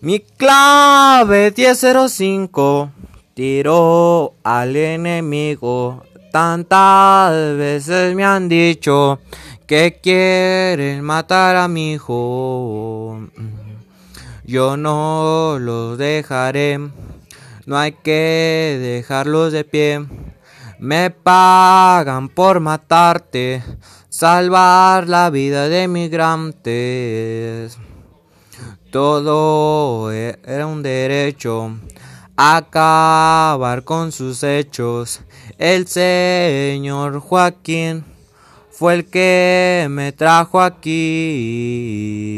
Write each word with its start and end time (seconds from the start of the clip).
Mi 0.00 0.20
clave 0.20 1.52
1005 1.56 2.90
tiró 3.34 4.34
al 4.44 4.76
enemigo. 4.76 6.04
Tantas 6.30 7.32
veces 7.56 8.14
me 8.14 8.24
han 8.24 8.48
dicho 8.48 9.18
que 9.66 9.98
quieren 10.00 11.02
matar 11.02 11.56
a 11.56 11.66
mi 11.66 11.94
hijo. 11.94 13.28
Yo 14.44 14.76
no 14.76 15.58
los 15.58 15.98
dejaré, 15.98 16.78
no 17.66 17.76
hay 17.76 17.90
que 17.90 18.78
dejarlos 18.80 19.52
de 19.52 19.64
pie. 19.64 20.06
Me 20.78 21.10
pagan 21.10 22.28
por 22.28 22.60
matarte, 22.60 23.64
salvar 24.08 25.08
la 25.08 25.28
vida 25.30 25.68
de 25.68 25.88
migrantes. 25.88 27.78
Todo 28.90 30.10
e-, 30.12 30.38
era 30.44 30.66
un 30.66 30.82
derecho, 30.82 31.76
acabar 32.36 33.84
con 33.84 34.12
sus 34.12 34.42
hechos. 34.42 35.20
El 35.58 35.86
señor 35.86 37.20
Joaquín 37.20 38.04
fue 38.70 38.94
el 38.94 39.04
que 39.06 39.86
me 39.90 40.12
trajo 40.12 40.60
aquí. 40.60 42.28